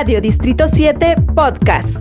Radio 0.00 0.22
Distrito 0.22 0.66
7 0.66 1.14
Podcast. 1.36 1.94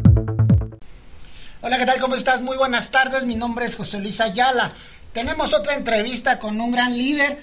Hola, 1.59 1.77
¿qué 1.77 1.85
tal? 1.85 1.99
¿Cómo 1.99 2.15
estás? 2.15 2.39
Muy 2.39 2.55
buenas 2.55 2.91
tardes. 2.91 3.25
Mi 3.25 3.35
nombre 3.35 3.65
es 3.65 3.75
José 3.75 3.99
Luis 3.99 4.21
Ayala. 4.21 4.71
Tenemos 5.11 5.53
otra 5.53 5.75
entrevista 5.75 6.39
con 6.39 6.61
un 6.61 6.71
gran 6.71 6.97
líder. 6.97 7.39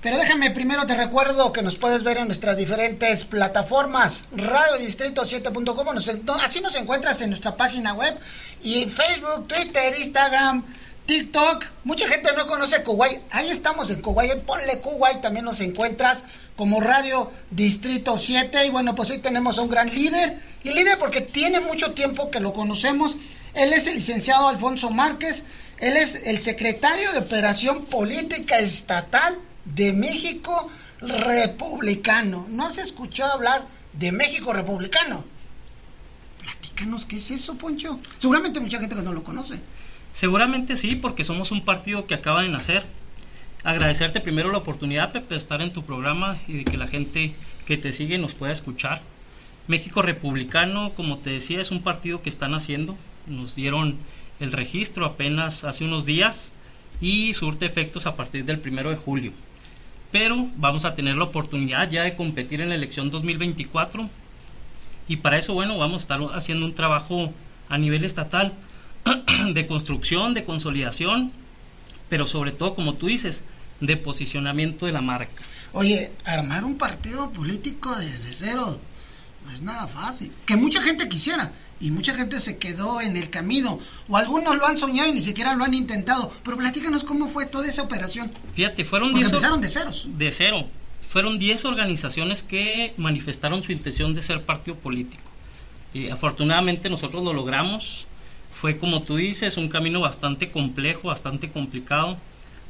Pero 0.00 0.18
déjame 0.18 0.50
primero 0.50 0.86
te 0.86 0.96
recuerdo 0.96 1.52
que 1.52 1.62
nos 1.62 1.76
puedes 1.76 2.02
ver 2.02 2.16
en 2.16 2.26
nuestras 2.26 2.56
diferentes 2.56 3.22
plataformas, 3.22 4.24
radiodistrito7.com, 4.34 5.86
así 6.42 6.60
nos 6.60 6.74
encuentras 6.74 7.20
en 7.20 7.30
nuestra 7.30 7.54
página 7.54 7.94
web 7.94 8.18
y 8.60 8.86
Facebook, 8.86 9.46
Twitter, 9.46 9.94
Instagram, 10.00 10.64
TikTok. 11.06 11.64
Mucha 11.84 12.08
gente 12.08 12.32
no 12.36 12.46
conoce 12.46 12.82
Kuwait. 12.82 13.20
Ahí 13.30 13.50
estamos 13.50 13.90
en 13.90 14.00
Kuwait. 14.00 14.42
Ponle 14.42 14.80
Kuwait, 14.80 15.20
también 15.20 15.44
nos 15.44 15.60
encuentras 15.60 16.24
como 16.56 16.80
Radio 16.80 17.30
Distrito 17.50 18.18
7. 18.18 18.66
Y 18.66 18.70
bueno, 18.70 18.94
pues 18.94 19.10
hoy 19.10 19.18
tenemos 19.18 19.58
a 19.58 19.62
un 19.62 19.68
gran 19.68 19.92
líder. 19.92 20.40
Y 20.62 20.70
líder 20.70 20.98
porque 20.98 21.20
tiene 21.20 21.60
mucho 21.60 21.92
tiempo 21.92 22.30
que 22.30 22.40
lo 22.40 22.52
conocemos. 22.52 23.16
Él 23.54 23.72
es 23.72 23.86
el 23.86 23.96
licenciado 23.96 24.48
Alfonso 24.48 24.90
Márquez. 24.90 25.44
Él 25.78 25.96
es 25.96 26.14
el 26.14 26.40
secretario 26.40 27.12
de 27.12 27.18
Operación 27.18 27.86
Política 27.86 28.58
Estatal 28.58 29.36
de 29.64 29.92
México 29.92 30.70
Republicano. 31.00 32.46
¿No 32.48 32.66
has 32.66 32.78
escuchado 32.78 33.32
hablar 33.32 33.66
de 33.92 34.12
México 34.12 34.52
Republicano? 34.52 35.24
Platícanos 36.40 37.06
qué 37.06 37.16
es 37.16 37.30
eso, 37.32 37.56
Poncho. 37.56 37.98
Seguramente 38.18 38.60
mucha 38.60 38.78
gente 38.78 38.94
que 38.94 39.02
no 39.02 39.12
lo 39.12 39.24
conoce. 39.24 39.60
Seguramente 40.12 40.76
sí, 40.76 40.94
porque 40.94 41.24
somos 41.24 41.50
un 41.50 41.64
partido 41.64 42.06
que 42.06 42.14
acaba 42.14 42.42
de 42.42 42.48
nacer. 42.48 42.84
Agradecerte 43.64 44.20
primero 44.20 44.50
la 44.50 44.58
oportunidad, 44.58 45.12
Pepe, 45.12 45.34
de 45.34 45.38
estar 45.38 45.62
en 45.62 45.72
tu 45.72 45.84
programa 45.84 46.38
y 46.48 46.54
de 46.54 46.64
que 46.64 46.76
la 46.76 46.88
gente 46.88 47.34
que 47.66 47.76
te 47.76 47.92
sigue 47.92 48.18
nos 48.18 48.34
pueda 48.34 48.52
escuchar. 48.52 49.02
México 49.68 50.02
Republicano, 50.02 50.90
como 50.94 51.18
te 51.18 51.30
decía, 51.30 51.60
es 51.60 51.70
un 51.70 51.82
partido 51.82 52.22
que 52.22 52.28
están 52.28 52.54
haciendo. 52.54 52.96
Nos 53.26 53.54
dieron 53.54 53.98
el 54.40 54.52
registro 54.52 55.06
apenas 55.06 55.64
hace 55.64 55.84
unos 55.84 56.04
días 56.04 56.52
y 57.00 57.32
surte 57.34 57.66
efectos 57.66 58.06
a 58.06 58.16
partir 58.16 58.44
del 58.44 58.58
primero 58.58 58.90
de 58.90 58.96
julio. 58.96 59.32
Pero 60.10 60.48
vamos 60.56 60.84
a 60.84 60.94
tener 60.94 61.16
la 61.16 61.24
oportunidad 61.24 61.90
ya 61.90 62.02
de 62.02 62.16
competir 62.16 62.60
en 62.60 62.68
la 62.68 62.74
elección 62.74 63.10
2024 63.10 64.10
y 65.08 65.16
para 65.16 65.38
eso, 65.38 65.54
bueno, 65.54 65.78
vamos 65.78 66.02
a 66.02 66.04
estar 66.04 66.20
haciendo 66.34 66.66
un 66.66 66.74
trabajo 66.74 67.32
a 67.68 67.78
nivel 67.78 68.04
estatal 68.04 68.52
de 69.54 69.66
construcción, 69.66 70.34
de 70.34 70.44
consolidación, 70.44 71.32
pero 72.08 72.26
sobre 72.26 72.52
todo, 72.52 72.74
como 72.74 72.94
tú 72.94 73.06
dices, 73.06 73.44
de 73.80 73.96
posicionamiento 73.96 74.86
de 74.86 74.92
la 74.92 75.00
marca. 75.00 75.42
Oye, 75.72 76.12
armar 76.24 76.64
un 76.64 76.76
partido 76.76 77.30
político 77.30 77.94
desde 77.96 78.32
cero 78.32 78.78
no 79.44 79.52
es 79.52 79.62
nada 79.62 79.86
fácil. 79.88 80.32
Que 80.46 80.56
mucha 80.56 80.82
gente 80.82 81.08
quisiera 81.08 81.52
y 81.80 81.90
mucha 81.90 82.14
gente 82.14 82.38
se 82.38 82.58
quedó 82.58 83.00
en 83.00 83.16
el 83.16 83.30
camino. 83.30 83.78
O 84.08 84.16
algunos 84.16 84.56
lo 84.56 84.66
han 84.66 84.76
soñado 84.76 85.08
y 85.08 85.12
ni 85.12 85.22
siquiera 85.22 85.54
lo 85.54 85.64
han 85.64 85.74
intentado. 85.74 86.32
Pero 86.44 86.56
platícanos 86.56 87.04
cómo 87.04 87.26
fue 87.26 87.46
toda 87.46 87.66
esa 87.66 87.82
operación. 87.82 88.30
Fíjate, 88.54 88.84
fueron 88.84 89.12
Porque 89.12 89.26
empezaron 89.26 89.60
de 89.60 89.68
ceros. 89.68 90.06
De 90.16 90.30
cero. 90.30 90.68
Fueron 91.08 91.38
10 91.38 91.66
organizaciones 91.66 92.42
que 92.42 92.94
manifestaron 92.96 93.62
su 93.62 93.72
intención 93.72 94.14
de 94.14 94.22
ser 94.22 94.44
partido 94.44 94.76
político. 94.76 95.22
Y 95.92 96.08
afortunadamente 96.08 96.88
nosotros 96.88 97.22
lo 97.22 97.34
logramos. 97.34 98.06
Fue 98.54 98.78
como 98.78 99.02
tú 99.02 99.16
dices, 99.16 99.56
un 99.56 99.68
camino 99.68 100.00
bastante 100.00 100.50
complejo, 100.50 101.08
bastante 101.08 101.50
complicado. 101.50 102.16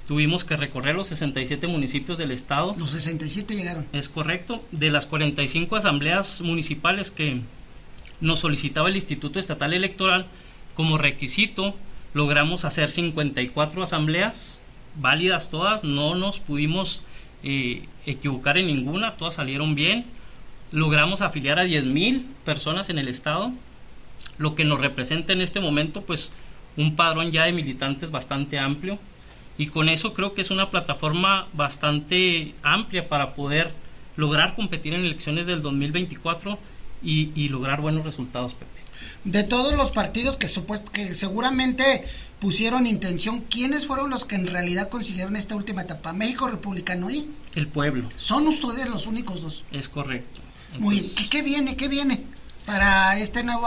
Tuvimos 0.07 0.45
que 0.45 0.57
recorrer 0.57 0.95
los 0.95 1.09
67 1.09 1.67
municipios 1.67 2.19
del 2.19 2.33
estado. 2.33 2.75
Los 2.79 2.91
67 2.91 3.55
llegaron. 3.55 3.87
Es 3.93 4.09
correcto. 4.09 4.65
De 4.73 4.91
las 4.91 5.07
45 5.07 5.77
asambleas 5.77 6.41
municipales 6.41 7.11
que 7.11 7.41
nos 8.21 8.41
solicitaba 8.41 8.89
el 8.89 8.97
Instituto 8.97 9.39
Estatal 9.39 9.75
Electoral, 9.75 10.27
como 10.75 10.99
requisito 10.99 11.75
logramos 12.15 12.65
hacer 12.65 12.91
54 12.91 13.83
asambleas, 13.83 14.61
válidas 14.97 15.51
todas, 15.51 15.83
no 15.85 16.15
nos 16.15 16.39
pudimos 16.39 17.03
eh, 17.43 17.87
equivocar 18.07 18.59
en 18.59 18.67
ninguna, 18.67 19.15
todas 19.15 19.37
salieron 19.37 19.75
bien. 19.75 20.07
Logramos 20.71 21.21
afiliar 21.21 21.59
a 21.59 21.65
10.000 21.65 22.25
personas 22.45 22.89
en 22.91 22.99
el 22.99 23.09
estado 23.09 23.53
lo 24.39 24.55
que 24.55 24.65
nos 24.65 24.81
representa 24.81 25.33
en 25.33 25.41
este 25.41 25.61
momento, 25.61 26.03
pues 26.03 26.33
un 26.77 26.97
padrón 26.97 27.31
ya 27.31 27.45
de 27.45 27.53
militantes 27.53 28.11
bastante 28.11 28.59
amplio. 28.59 28.99
Y 29.59 29.67
con 29.67 29.89
eso 29.89 30.15
creo 30.15 30.35
que 30.35 30.41
es 30.41 30.51
una 30.51 30.71
plataforma 30.71 31.49
bastante 31.53 32.55
amplia 32.63 33.09
para 33.09 33.35
poder 33.35 33.73
lograr 34.17 34.55
competir 34.55 34.95
en 34.95 35.05
elecciones 35.05 35.47
del 35.47 35.63
2024 35.63 36.59
y, 37.03 37.31
y 37.35 37.49
lograr 37.49 37.81
buenos 37.81 38.05
resultados, 38.05 38.55
Pepe. 38.55 38.71
De 39.25 39.43
todos 39.45 39.75
los 39.75 39.91
partidos 39.91 40.37
que, 40.37 40.49
que 40.93 41.15
seguramente 41.15 42.05
pusieron 42.41 42.87
intención, 42.87 43.43
¿quiénes 43.43 43.87
fueron 43.87 44.11
los 44.11 44.25
que 44.25 44.37
en 44.37 44.47
realidad 44.47 44.89
consiguieron 44.89 45.37
esta 45.37 45.55
última 45.55 45.83
etapa? 45.83 46.13
¿México 46.13 46.49
Republicano 46.49 47.11
y? 47.11 47.29
El 47.55 47.69
pueblo. 47.69 48.09
¿Son 48.17 48.47
ustedes 48.49 48.89
los 48.89 49.07
únicos 49.07 49.43
dos? 49.43 49.65
Es 49.71 49.89
correcto. 49.89 50.41
Muy 50.79 51.01
bien. 51.01 51.15
¿Qué, 51.15 51.29
¿Qué 51.29 51.43
viene? 51.43 51.77
¿Qué 51.77 51.89
viene? 51.89 52.25
para 52.65 53.19
este 53.19 53.43
nuevo 53.43 53.67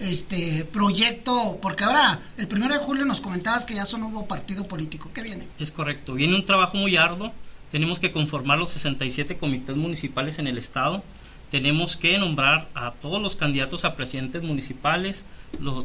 este 0.00 0.64
proyecto, 0.64 1.58
porque 1.60 1.84
ahora 1.84 2.20
el 2.36 2.48
primero 2.48 2.74
de 2.74 2.80
julio 2.80 3.04
nos 3.04 3.20
comentabas 3.20 3.64
que 3.64 3.74
ya 3.74 3.86
son 3.86 4.02
un 4.02 4.12
nuevo 4.12 4.26
partido 4.26 4.64
político. 4.64 5.10
¿Qué 5.14 5.22
viene? 5.22 5.46
Es 5.58 5.70
correcto. 5.70 6.14
Viene 6.14 6.34
un 6.34 6.44
trabajo 6.44 6.76
muy 6.76 6.96
arduo. 6.96 7.32
Tenemos 7.70 8.00
que 8.00 8.10
conformar 8.10 8.58
los 8.58 8.72
67 8.72 9.38
comités 9.38 9.76
municipales 9.76 10.38
en 10.38 10.46
el 10.46 10.58
estado. 10.58 11.04
Tenemos 11.50 11.96
que 11.96 12.16
nombrar 12.18 12.68
a 12.74 12.92
todos 12.92 13.20
los 13.20 13.36
candidatos 13.36 13.84
a 13.84 13.96
presidentes 13.96 14.42
municipales, 14.42 15.26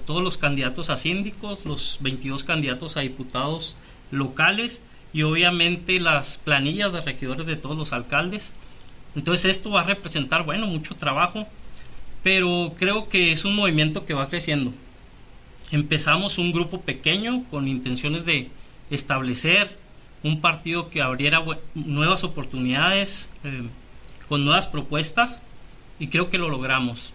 todos 0.06 0.24
los 0.24 0.38
candidatos 0.38 0.90
a 0.90 0.98
síndicos, 0.98 1.66
los 1.66 1.98
22 2.02 2.44
candidatos 2.44 2.98
a 2.98 3.02
diputados 3.02 3.75
locales 4.12 4.84
y 5.12 5.24
obviamente 5.24 6.00
las 6.00 6.38
planillas 6.38 6.94
de 6.94 7.02
regidores 7.02 7.48
de 7.48 7.56
todos 7.56 7.78
los 7.78 7.94
alcaldes. 7.94 8.52
Entonces 9.16 9.58
esto 9.58 9.72
va 9.72 9.81
a 9.81 9.86
representar, 9.86 10.44
bueno, 10.44 10.68
mucho 10.68 10.96
trabajo, 10.96 11.48
pero 12.25 12.74
creo 12.80 13.08
que 13.08 13.31
es 13.34 13.46
un 13.46 13.56
movimiento 13.56 14.08
que 14.08 14.16
va 14.16 14.30
creciendo. 14.30 14.74
Empezamos 15.69 16.40
un 16.40 16.52
grupo 16.52 16.81
pequeño 16.81 17.44
con 17.52 17.68
intenciones 17.68 18.25
de 18.25 18.50
establecer 18.90 19.78
un 20.24 20.41
partido 20.41 20.90
que 20.90 21.03
abriera 21.03 21.46
nuevas 21.75 22.24
oportunidades, 22.24 23.30
eh, 23.44 23.69
con 24.28 24.44
nuevas 24.44 24.66
propuestas, 24.66 25.40
y 26.00 26.08
creo 26.08 26.31
que 26.31 26.40
lo 26.40 26.50
logramos. 26.50 27.13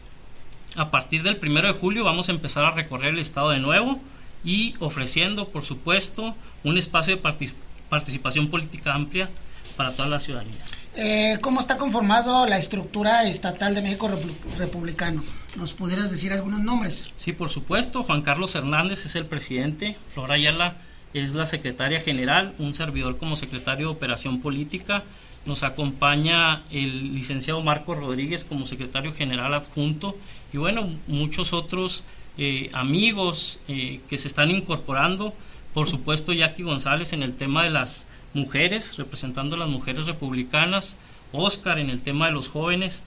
A 0.76 0.92
partir 0.92 1.24
del 1.24 1.38
primero 1.38 1.66
de 1.66 1.74
julio 1.74 2.04
vamos 2.04 2.28
a 2.28 2.32
empezar 2.32 2.64
a 2.64 2.70
recorrer 2.70 3.14
el 3.14 3.18
estado 3.18 3.50
de 3.50 3.58
nuevo 3.58 4.00
y 4.44 4.76
ofreciendo, 4.78 5.48
por 5.48 5.64
supuesto, 5.64 6.36
un 6.62 6.78
espacio 6.78 7.16
de 7.16 7.54
participación 7.88 8.46
política 8.46 8.94
amplia 8.94 9.28
para 9.76 9.90
toda 9.90 10.08
la 10.08 10.20
ciudadanía. 10.20 10.60
Eh, 10.96 11.38
¿Cómo 11.40 11.60
está 11.60 11.78
conformado 11.78 12.46
la 12.46 12.58
estructura 12.58 13.24
estatal 13.24 13.74
de 13.74 13.82
México 13.82 14.10
Republicano? 14.58 15.22
¿Nos 15.56 15.72
pudieras 15.72 16.10
decir 16.10 16.32
algunos 16.32 16.60
nombres? 16.60 17.12
Sí, 17.16 17.32
por 17.32 17.48
supuesto. 17.48 18.02
Juan 18.02 18.22
Carlos 18.22 18.54
Hernández 18.56 19.06
es 19.06 19.14
el 19.14 19.26
presidente. 19.26 19.96
Flora 20.14 20.34
Ayala 20.34 20.78
es 21.14 21.32
la 21.32 21.46
secretaria 21.46 22.00
general. 22.00 22.54
Un 22.58 22.74
servidor 22.74 23.18
como 23.18 23.36
secretario 23.36 23.86
de 23.86 23.92
Operación 23.92 24.40
Política. 24.40 25.04
Nos 25.46 25.62
acompaña 25.62 26.64
el 26.72 27.14
licenciado 27.14 27.62
Marco 27.62 27.94
Rodríguez 27.94 28.44
como 28.44 28.66
secretario 28.66 29.14
general 29.14 29.54
adjunto. 29.54 30.18
Y 30.52 30.58
bueno, 30.58 30.90
muchos 31.06 31.52
otros 31.52 32.02
eh, 32.36 32.68
amigos 32.72 33.60
eh, 33.68 34.00
que 34.08 34.18
se 34.18 34.26
están 34.26 34.50
incorporando. 34.50 35.34
Por 35.72 35.88
supuesto, 35.88 36.32
Jackie 36.32 36.64
González 36.64 37.12
en 37.12 37.22
el 37.22 37.36
tema 37.36 37.62
de 37.62 37.70
las 37.70 38.08
mujeres, 38.34 38.96
representando 38.96 39.56
a 39.56 39.58
las 39.58 39.68
mujeres 39.68 40.06
republicanas, 40.06 40.96
Oscar 41.32 41.78
en 41.78 41.90
el 41.90 42.02
tema 42.02 42.26
de 42.26 42.32
los 42.32 42.48
jóvenes, 42.48 43.02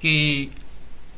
que 0.00 0.50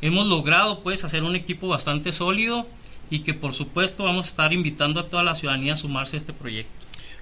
hemos 0.00 0.26
logrado 0.26 0.80
pues 0.80 1.04
hacer 1.04 1.22
un 1.22 1.36
equipo 1.36 1.68
bastante 1.68 2.12
sólido 2.12 2.66
y 3.10 3.20
que 3.20 3.34
por 3.34 3.54
supuesto 3.54 4.04
vamos 4.04 4.26
a 4.26 4.28
estar 4.28 4.52
invitando 4.52 5.00
a 5.00 5.08
toda 5.08 5.22
la 5.22 5.34
ciudadanía 5.34 5.74
a 5.74 5.76
sumarse 5.76 6.16
a 6.16 6.18
este 6.18 6.32
proyecto. 6.32 6.72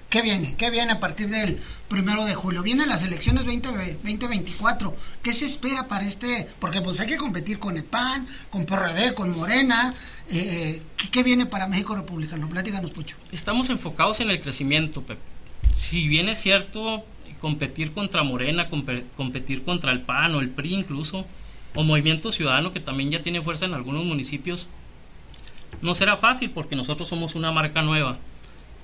¿Qué 0.09 0.23
viene? 0.23 0.55
¿Qué 0.55 0.71
viene 0.71 0.93
a 0.93 0.99
partir 0.99 1.29
del 1.29 1.59
primero 1.87 2.25
de 2.25 2.33
julio? 2.33 2.63
Vienen 2.63 2.89
las 2.89 3.03
elecciones 3.03 3.45
20, 3.45 3.69
2024. 4.01 4.95
¿Qué 5.21 5.33
se 5.33 5.45
espera 5.45 5.87
para 5.87 6.03
este? 6.03 6.47
Porque 6.59 6.81
pues 6.81 6.99
hay 6.99 7.05
que 7.05 7.17
competir 7.17 7.59
con 7.59 7.77
el 7.77 7.83
PAN, 7.83 8.27
con 8.49 8.65
PRD, 8.65 9.13
con 9.13 9.29
Morena. 9.37 9.93
Eh, 10.31 10.81
¿qué, 10.97 11.11
¿qué, 11.11 11.21
viene 11.21 11.45
para 11.45 11.67
México 11.67 11.95
Republicano? 11.95 12.49
Platícanos, 12.49 12.89
Pucho. 12.89 13.17
Estamos 13.31 13.69
enfocados 13.69 14.19
en 14.19 14.31
el 14.31 14.41
crecimiento, 14.41 15.03
Pepe 15.03 15.21
si 15.79 16.09
bien 16.09 16.27
es 16.27 16.39
cierto 16.39 17.05
competir 17.39 17.93
contra 17.93 18.21
Morena, 18.21 18.69
competir 19.15 19.63
contra 19.63 19.93
el 19.93 20.01
PAN 20.01 20.35
o 20.35 20.41
el 20.41 20.49
PRI 20.49 20.73
incluso, 20.73 21.25
o 21.73 21.83
Movimiento 21.83 22.33
Ciudadano 22.33 22.73
que 22.73 22.81
también 22.81 23.11
ya 23.11 23.21
tiene 23.21 23.41
fuerza 23.41 23.65
en 23.65 23.73
algunos 23.73 24.03
municipios, 24.03 24.67
no 25.81 25.95
será 25.95 26.17
fácil 26.17 26.49
porque 26.49 26.75
nosotros 26.75 27.07
somos 27.07 27.33
una 27.33 27.53
marca 27.53 27.81
nueva. 27.81 28.17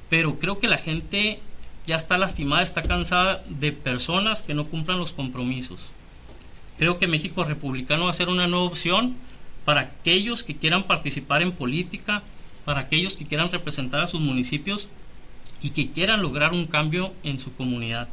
Pero 0.10 0.40
creo 0.40 0.60
que 0.60 0.70
la 0.70 0.78
gente 0.78 1.40
ya 1.86 1.98
está 1.98 2.18
lastimada, 2.18 2.64
está 2.64 2.82
cansada 2.82 3.44
de 3.50 3.74
personas 3.74 4.42
que 4.42 4.54
no 4.54 4.68
cumplan 4.68 4.98
los 4.98 5.12
compromisos. 5.12 5.92
Creo 6.78 6.98
que 6.98 7.08
México 7.08 7.44
Republicano 7.44 8.06
va 8.06 8.12
a 8.12 8.14
ser 8.14 8.30
una 8.30 8.48
nueva 8.48 8.68
opción 8.68 9.18
para 9.66 9.82
aquellos 9.82 10.44
que 10.44 10.56
quieran 10.56 10.84
participar 10.84 11.42
en 11.42 11.52
política, 11.52 12.24
para 12.64 12.80
aquellos 12.80 13.18
que 13.18 13.26
quieran 13.26 13.52
representar 13.52 14.00
a 14.00 14.08
sus 14.08 14.22
municipios 14.22 14.88
y 15.62 15.72
que 15.72 15.92
quieran 15.92 16.22
lograr 16.22 16.54
un 16.54 16.66
cambio 16.66 17.14
en 17.24 17.40
su 17.40 17.54
comunidad. 17.56 18.08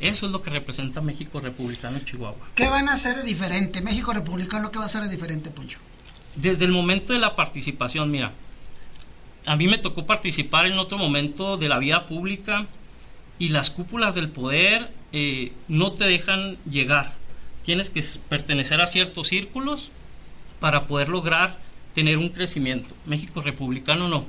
Eso 0.00 0.26
es 0.26 0.32
lo 0.32 0.42
que 0.42 0.50
representa 0.50 1.00
México 1.00 1.40
Republicano 1.40 1.98
Chihuahua. 2.00 2.46
¿Qué 2.54 2.68
van 2.68 2.88
a 2.88 2.92
hacer 2.92 3.22
diferente? 3.24 3.80
México 3.82 4.12
Republicano, 4.12 4.70
¿qué 4.70 4.78
va 4.78 4.84
a 4.84 4.86
hacer 4.86 5.08
diferente, 5.08 5.50
Poncho? 5.50 5.78
Desde 6.36 6.64
el 6.64 6.70
momento 6.70 7.12
de 7.12 7.18
la 7.18 7.34
participación, 7.34 8.10
mira, 8.10 8.32
a 9.44 9.56
mí 9.56 9.66
me 9.66 9.78
tocó 9.78 10.06
participar 10.06 10.66
en 10.66 10.78
otro 10.78 10.98
momento 10.98 11.56
de 11.56 11.68
la 11.68 11.78
vida 11.78 12.06
pública 12.06 12.66
y 13.38 13.48
las 13.48 13.70
cúpulas 13.70 14.14
del 14.14 14.28
poder 14.28 14.90
eh, 15.12 15.52
no 15.68 15.92
te 15.92 16.04
dejan 16.04 16.58
llegar. 16.70 17.14
Tienes 17.64 17.90
que 17.90 18.04
pertenecer 18.28 18.80
a 18.80 18.86
ciertos 18.86 19.28
círculos 19.28 19.90
para 20.60 20.86
poder 20.86 21.08
lograr 21.08 21.58
tener 21.94 22.18
un 22.18 22.28
crecimiento. 22.28 22.94
México 23.06 23.40
republicano 23.40 24.08
no. 24.08 24.24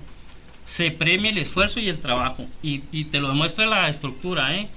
Se 0.69 0.91
premia 0.91 1.31
el 1.31 1.39
esfuerzo 1.39 1.79
y 1.79 1.89
el 1.89 1.97
trabajo 1.97 2.45
y, 2.61 2.79
te 3.05 3.19
lo 3.19 3.29
demuestra 3.29 3.65
la 3.65 3.89
estructura. 3.89 4.55
¿eh? 4.55 4.69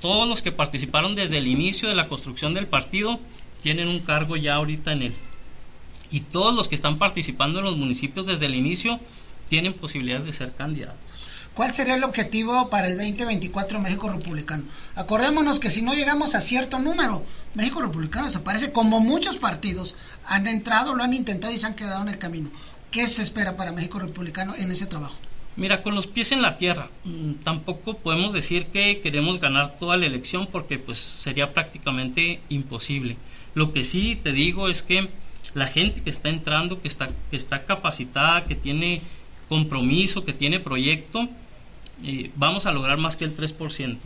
Todos 0.00 0.28
los 0.28 0.40
que 0.40 0.52
participaron 0.52 1.16
desde 1.16 1.38
el 1.38 1.48
inicio 1.48 1.88
de 1.88 1.96
la 1.96 2.08
construcción 2.08 2.54
del 2.54 2.68
partido 2.68 3.18
tienen 3.60 3.88
un 3.88 3.98
cargo 3.98 4.36
ya 4.36 4.54
ahorita 4.54 4.92
en 4.92 5.02
él. 5.02 5.14
Y 6.12 6.20
todos 6.20 6.54
los 6.54 6.68
que 6.68 6.76
están 6.76 6.96
participando 6.96 7.58
en 7.58 7.64
los 7.64 7.76
municipios 7.76 8.26
desde 8.26 8.46
el 8.46 8.54
inicio 8.54 9.00
tienen 9.48 9.74
posibilidades 9.74 10.26
de 10.26 10.32
ser 10.32 10.54
candidatos. 10.54 11.00
¿Cuál 11.54 11.74
sería 11.74 11.96
el 11.96 12.04
objetivo 12.04 12.70
para 12.70 12.86
el 12.86 12.96
2024 12.96 13.80
México 13.80 14.08
Republicano? 14.08 14.62
Acordémonos 14.94 15.58
que 15.58 15.70
si 15.70 15.82
no 15.82 15.92
llegamos 15.92 16.36
a 16.36 16.40
cierto 16.40 16.78
número, 16.78 17.24
México 17.54 17.82
Republicano 17.82 18.26
desaparece, 18.26 18.70
como 18.70 19.00
muchos 19.00 19.36
partidos 19.36 19.96
han 20.24 20.46
entrado, 20.46 20.94
lo 20.94 21.02
han 21.02 21.14
intentado 21.14 21.52
y 21.52 21.58
se 21.58 21.66
han 21.66 21.74
quedado 21.74 22.02
en 22.02 22.10
el 22.10 22.18
camino. 22.18 22.48
¿Qué 22.92 23.08
se 23.08 23.22
espera 23.22 23.56
para 23.56 23.72
México 23.72 23.98
Republicano 23.98 24.54
en 24.54 24.70
ese 24.70 24.86
trabajo? 24.86 25.16
Mira, 25.54 25.82
con 25.82 25.94
los 25.94 26.06
pies 26.06 26.32
en 26.32 26.40
la 26.40 26.56
tierra, 26.56 26.88
mm, 27.04 27.34
tampoco 27.44 27.98
podemos 27.98 28.32
decir 28.32 28.66
que 28.66 29.00
queremos 29.00 29.38
ganar 29.38 29.76
toda 29.78 29.96
la 29.96 30.06
elección 30.06 30.46
porque 30.46 30.78
pues 30.78 30.98
sería 30.98 31.52
prácticamente 31.52 32.40
imposible. 32.48 33.16
Lo 33.54 33.72
que 33.72 33.84
sí 33.84 34.18
te 34.22 34.32
digo 34.32 34.68
es 34.68 34.82
que 34.82 35.08
la 35.54 35.66
gente 35.66 36.02
que 36.02 36.10
está 36.10 36.30
entrando, 36.30 36.80
que 36.80 36.88
está, 36.88 37.10
que 37.30 37.36
está 37.36 37.64
capacitada, 37.64 38.46
que 38.46 38.54
tiene 38.54 39.02
compromiso, 39.48 40.24
que 40.24 40.32
tiene 40.32 40.58
proyecto, 40.58 41.28
eh, 42.02 42.30
vamos 42.36 42.64
a 42.64 42.72
lograr 42.72 42.96
más 42.96 43.16
que 43.16 43.26
el 43.26 43.36
3%. 43.36 43.98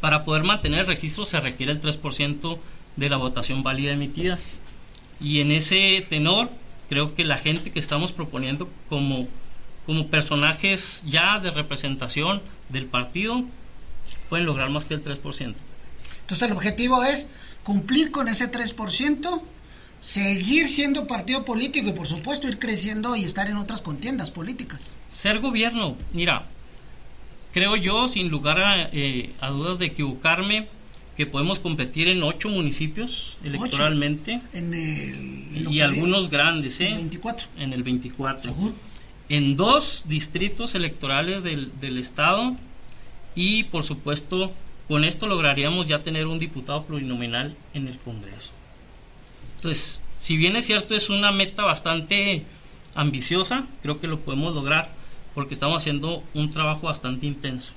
Para 0.00 0.24
poder 0.24 0.44
mantener 0.44 0.80
el 0.80 0.86
registro 0.86 1.24
se 1.24 1.40
requiere 1.40 1.72
el 1.72 1.80
3% 1.80 2.58
de 2.96 3.08
la 3.08 3.16
votación 3.16 3.62
válida 3.62 3.92
emitida. 3.92 4.38
Y 5.20 5.40
en 5.40 5.52
ese 5.52 6.06
tenor, 6.08 6.50
creo 6.88 7.14
que 7.14 7.24
la 7.24 7.38
gente 7.38 7.72
que 7.72 7.80
estamos 7.80 8.12
proponiendo 8.12 8.68
como, 8.88 9.26
como 9.86 10.08
personajes 10.08 11.02
ya 11.06 11.38
de 11.40 11.50
representación 11.50 12.42
del 12.68 12.86
partido 12.86 13.44
pueden 14.28 14.46
lograr 14.46 14.70
más 14.70 14.84
que 14.84 14.94
el 14.94 15.04
3%. 15.04 15.54
Entonces 16.20 16.42
el 16.42 16.52
objetivo 16.52 17.02
es 17.04 17.28
cumplir 17.62 18.10
con 18.10 18.28
ese 18.28 18.50
3%, 18.50 19.42
seguir 20.00 20.68
siendo 20.68 21.06
partido 21.06 21.44
político 21.44 21.88
y 21.88 21.92
por 21.92 22.06
supuesto 22.06 22.48
ir 22.48 22.58
creciendo 22.58 23.16
y 23.16 23.24
estar 23.24 23.50
en 23.50 23.56
otras 23.56 23.82
contiendas 23.82 24.30
políticas. 24.30 24.96
Ser 25.12 25.40
gobierno, 25.40 25.96
mira, 26.12 26.46
Creo 27.52 27.76
yo, 27.76 28.08
sin 28.08 28.28
lugar 28.28 28.90
eh, 28.92 29.32
a, 29.40 29.50
dudas 29.50 29.78
de 29.78 29.86
equivocarme, 29.86 30.68
que 31.16 31.26
podemos 31.26 31.58
competir 31.58 32.08
en 32.08 32.22
ocho 32.22 32.48
municipios 32.48 33.36
electoralmente. 33.44 34.40
En 34.54 34.72
el, 34.72 35.70
y 35.70 35.80
algunos 35.80 36.30
grandes, 36.30 36.80
¿eh? 36.80 36.88
En 36.88 36.94
el 36.94 37.00
24. 37.00 37.46
En 37.58 37.72
el 37.74 37.82
24. 37.82 38.54
En 39.28 39.56
dos 39.56 40.04
distritos 40.06 40.74
electorales 40.74 41.42
del, 41.42 41.72
del 41.80 41.98
estado 41.98 42.56
y 43.34 43.64
por 43.64 43.84
supuesto 43.84 44.52
con 44.88 45.04
esto 45.04 45.26
lograríamos 45.26 45.86
ya 45.86 46.02
tener 46.02 46.26
un 46.26 46.38
diputado 46.38 46.84
plurinominal 46.84 47.56
en 47.72 47.88
el 47.88 47.98
Congreso. 47.98 48.50
Entonces, 49.56 50.02
si 50.18 50.36
bien 50.36 50.56
es 50.56 50.66
cierto, 50.66 50.94
es 50.94 51.08
una 51.08 51.32
meta 51.32 51.62
bastante 51.62 52.44
ambiciosa, 52.94 53.66
creo 53.82 54.00
que 54.00 54.06
lo 54.06 54.20
podemos 54.20 54.54
lograr 54.54 54.90
porque 55.34 55.54
estamos 55.54 55.78
haciendo 55.78 56.22
un 56.34 56.50
trabajo 56.50 56.86
bastante 56.86 57.26
intenso. 57.26 57.72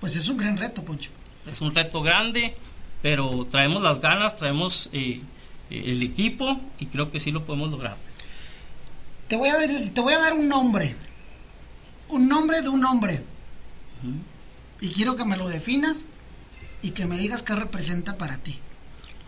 Pues 0.00 0.16
es 0.16 0.28
un 0.28 0.36
gran 0.36 0.56
reto, 0.56 0.82
Poncho. 0.84 1.10
Es 1.50 1.60
un 1.60 1.74
reto 1.74 2.02
grande, 2.02 2.54
pero 3.02 3.46
traemos 3.50 3.82
las 3.82 4.00
ganas, 4.00 4.36
traemos 4.36 4.90
eh, 4.92 5.20
eh, 5.70 5.82
el 5.86 6.02
equipo 6.02 6.60
y 6.78 6.86
creo 6.86 7.10
que 7.10 7.20
sí 7.20 7.30
lo 7.30 7.44
podemos 7.44 7.70
lograr. 7.70 7.96
Te 9.30 9.36
voy 9.36 9.48
a 9.48 9.54
dar, 9.54 9.68
te 9.68 10.00
voy 10.00 10.12
a 10.12 10.18
dar 10.18 10.32
un 10.34 10.48
nombre, 10.48 10.96
un 12.08 12.28
nombre 12.28 12.62
de 12.62 12.68
un 12.68 12.84
hombre. 12.84 13.22
Y 14.80 14.88
quiero 14.88 15.14
que 15.14 15.24
me 15.24 15.36
lo 15.36 15.48
definas 15.48 16.04
y 16.82 16.90
que 16.90 17.06
me 17.06 17.16
digas 17.16 17.44
qué 17.44 17.54
representa 17.54 18.18
para 18.18 18.38
ti. 18.38 18.58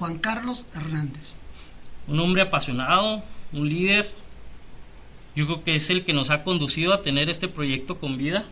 Juan 0.00 0.18
Carlos 0.18 0.66
Hernández. 0.74 1.36
Un 2.08 2.18
hombre 2.18 2.42
apasionado, 2.42 3.22
un 3.52 3.68
líder, 3.68 4.12
yo 5.36 5.46
creo 5.46 5.62
que 5.62 5.76
es 5.76 5.88
el 5.88 6.04
que 6.04 6.12
nos 6.12 6.30
ha 6.30 6.42
conducido 6.42 6.92
a 6.92 7.02
tener 7.02 7.30
este 7.30 7.46
proyecto 7.46 8.00
con 8.00 8.18
vida. 8.18 8.44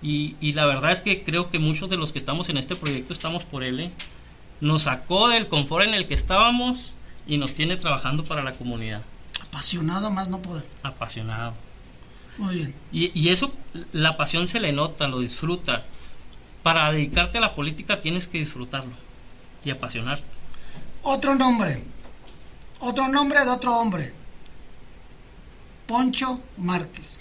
Y, 0.00 0.34
y 0.40 0.54
la 0.54 0.64
verdad 0.64 0.92
es 0.92 1.02
que 1.02 1.24
creo 1.24 1.50
que 1.50 1.58
muchos 1.58 1.90
de 1.90 1.98
los 1.98 2.10
que 2.10 2.18
estamos 2.18 2.48
en 2.48 2.56
este 2.56 2.74
proyecto 2.74 3.12
estamos 3.12 3.44
por 3.44 3.64
él. 3.64 3.80
¿eh? 3.80 3.90
Nos 4.62 4.84
sacó 4.84 5.28
del 5.28 5.46
confort 5.48 5.86
en 5.86 5.92
el 5.92 6.08
que 6.08 6.14
estábamos 6.14 6.94
y 7.26 7.36
nos 7.36 7.52
tiene 7.52 7.76
trabajando 7.76 8.24
para 8.24 8.42
la 8.42 8.54
comunidad. 8.54 9.02
Apasionado 9.54 10.10
más 10.10 10.28
no 10.28 10.42
poder. 10.42 10.66
Apasionado. 10.82 11.54
Muy 12.38 12.56
bien. 12.56 12.74
Y, 12.90 13.18
y 13.18 13.28
eso, 13.28 13.54
la 13.92 14.16
pasión 14.16 14.48
se 14.48 14.58
le 14.58 14.72
nota, 14.72 15.06
lo 15.06 15.20
disfruta. 15.20 15.84
Para 16.64 16.90
dedicarte 16.90 17.38
a 17.38 17.40
la 17.40 17.54
política 17.54 18.00
tienes 18.00 18.26
que 18.26 18.38
disfrutarlo 18.38 18.92
y 19.64 19.70
apasionarte. 19.70 20.24
Otro 21.02 21.36
nombre. 21.36 21.84
Otro 22.80 23.06
nombre 23.06 23.44
de 23.44 23.50
otro 23.50 23.76
hombre. 23.78 24.12
Poncho 25.86 26.40
Márquez. 26.56 27.16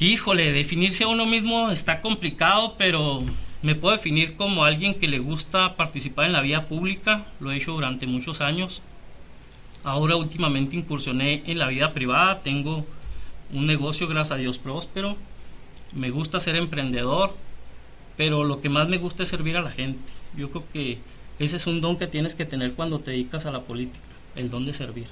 Híjole, 0.00 0.50
definirse 0.50 1.04
a 1.04 1.08
uno 1.08 1.26
mismo 1.26 1.70
está 1.70 2.00
complicado, 2.00 2.74
pero 2.76 3.22
me 3.62 3.76
puedo 3.76 3.96
definir 3.96 4.36
como 4.36 4.64
alguien 4.64 4.98
que 4.98 5.06
le 5.06 5.20
gusta 5.20 5.76
participar 5.76 6.26
en 6.26 6.32
la 6.32 6.40
vida 6.40 6.66
pública, 6.66 7.26
lo 7.38 7.52
he 7.52 7.56
hecho 7.56 7.72
durante 7.72 8.08
muchos 8.08 8.40
años. 8.40 8.82
Ahora 9.84 10.16
últimamente 10.16 10.76
incursioné 10.76 11.42
en 11.46 11.58
la 11.58 11.68
vida 11.68 11.92
privada, 11.92 12.42
tengo 12.42 12.84
un 13.52 13.66
negocio, 13.66 14.08
gracias 14.08 14.32
a 14.32 14.40
Dios, 14.40 14.58
próspero. 14.58 15.16
Me 15.92 16.10
gusta 16.10 16.40
ser 16.40 16.56
emprendedor, 16.56 17.34
pero 18.16 18.44
lo 18.44 18.60
que 18.60 18.68
más 18.68 18.88
me 18.88 18.98
gusta 18.98 19.22
es 19.22 19.28
servir 19.28 19.56
a 19.56 19.62
la 19.62 19.70
gente. 19.70 20.00
Yo 20.36 20.50
creo 20.50 20.64
que 20.72 20.98
ese 21.38 21.56
es 21.56 21.66
un 21.66 21.80
don 21.80 21.96
que 21.96 22.06
tienes 22.06 22.34
que 22.34 22.44
tener 22.44 22.74
cuando 22.74 23.00
te 23.00 23.12
dedicas 23.12 23.46
a 23.46 23.50
la 23.50 23.62
política, 23.62 24.04
el 24.34 24.50
don 24.50 24.66
de 24.66 24.74
servir 24.74 25.06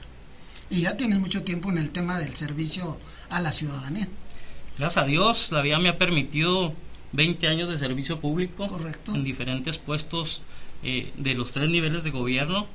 y 0.71 0.83
ya 0.83 0.97
tienes 0.97 1.19
mucho 1.19 1.43
tiempo 1.43 1.71
en 1.71 1.79
el 1.79 1.91
tema 1.91 2.19
del 2.19 2.35
servicio 2.35 2.99
a 3.31 3.41
la 3.41 3.53
ciudadanía. 3.53 4.09
Gracias 4.79 5.05
a 5.05 5.07
Dios, 5.07 5.53
la 5.53 5.63
vida 5.63 5.79
me 5.79 5.89
ha 5.89 5.99
permitido 5.99 6.75
20 7.13 7.47
años 7.47 7.71
de 7.71 7.79
servicio 7.79 8.21
público 8.21 8.67
Correcto. 8.67 9.15
en 9.15 9.25
diferentes 9.25 9.79
puestos 9.79 10.43
eh, 10.83 11.13
de 11.17 11.35
los 11.35 11.53
tres 11.53 11.71
niveles 11.71 12.05
de 12.05 12.11
gobierno 12.11 12.67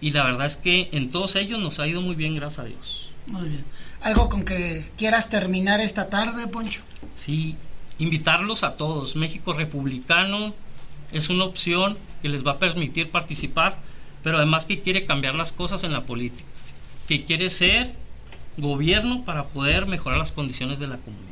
y 0.00 0.10
la 0.10 0.24
verdad 0.24 0.46
es 0.46 0.56
que 0.56 0.88
en 0.92 1.10
todos 1.10 1.36
ellos 1.36 1.58
nos 1.58 1.80
ha 1.80 1.86
ido 1.86 2.00
muy 2.00 2.14
bien, 2.14 2.34
gracias 2.36 2.60
a 2.60 2.68
Dios. 2.68 3.10
Muy 3.26 3.48
bien. 3.48 3.64
¿Algo 4.02 4.28
con 4.28 4.44
que 4.44 4.84
quieras 4.96 5.28
terminar 5.28 5.80
esta 5.80 6.08
tarde, 6.08 6.46
Poncho? 6.46 6.82
Sí, 7.16 7.56
invitarlos 7.98 8.62
a 8.62 8.76
todos. 8.76 9.16
México 9.16 9.52
Republicano 9.52 10.54
es 11.12 11.28
una 11.28 11.44
opción 11.44 11.98
que 12.22 12.28
les 12.28 12.46
va 12.46 12.52
a 12.52 12.58
permitir 12.58 13.10
participar, 13.10 13.78
pero 14.22 14.36
además 14.36 14.64
que 14.64 14.80
quiere 14.80 15.04
cambiar 15.04 15.34
las 15.34 15.52
cosas 15.52 15.82
en 15.84 15.92
la 15.92 16.04
política 16.04 16.44
que 17.06 17.24
quiere 17.24 17.50
ser 17.50 17.92
gobierno 18.56 19.24
para 19.24 19.44
poder 19.44 19.86
mejorar 19.86 20.18
las 20.18 20.32
condiciones 20.32 20.78
de 20.78 20.88
la 20.88 20.96
comunidad. 20.96 21.26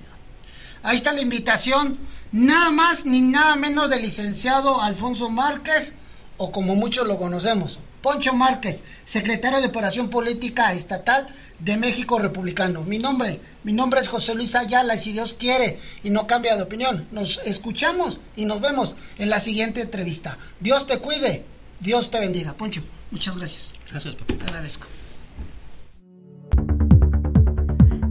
Ahí 0.83 0.97
está 0.97 1.13
la 1.13 1.23
invitación, 1.23 1.99
nada 2.31 2.71
más 2.71 3.07
ni 3.07 3.23
nada 3.23 3.57
menos 3.57 3.89
del 3.89 4.03
licenciado 4.03 4.83
Alfonso 4.83 5.31
Márquez, 5.31 5.95
o 6.37 6.53
como 6.53 6.77
muchos 6.77 7.07
lo 7.07 7.19
conocemos, 7.19 7.79
Poncho 8.05 8.35
Márquez, 8.35 8.83
secretario 9.07 9.63
de 9.63 9.69
Operación 9.69 10.11
Política 10.11 10.75
Estatal 10.75 11.27
de 11.59 11.79
México 11.79 12.19
Republicano. 12.19 12.83
Mi 12.83 12.99
nombre, 12.99 13.41
mi 13.63 13.73
nombre 13.73 13.99
es 13.99 14.09
José 14.09 14.35
Luis 14.35 14.55
Ayala 14.55 14.95
y 14.95 14.99
si 14.99 15.13
Dios 15.13 15.33
quiere 15.33 15.79
y 16.03 16.11
no 16.11 16.27
cambia 16.27 16.55
de 16.55 16.65
opinión, 16.65 17.09
nos 17.13 17.41
escuchamos 17.47 18.21
y 18.37 18.45
nos 18.45 18.61
vemos 18.61 18.95
en 19.17 19.31
la 19.31 19.41
siguiente 19.41 19.81
entrevista. 19.81 20.37
Dios 20.61 20.87
te 20.87 20.99
cuide, 20.99 21.47
Dios 21.81 22.11
te 22.11 22.21
bendiga. 22.21 22.53
Poncho, 22.53 22.83
muchas 23.11 23.39
gracias. 23.39 23.73
Gracias, 23.91 24.15
papá. 24.17 24.35
Te 24.35 24.45
agradezco. 24.45 24.87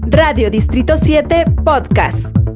Radio 0.07 0.49
Distrito 0.49 0.95
7 0.97 1.45
Podcast. 1.63 2.52